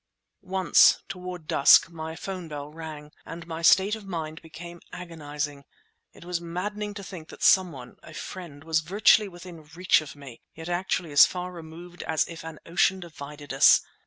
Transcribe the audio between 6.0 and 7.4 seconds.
It was maddening to think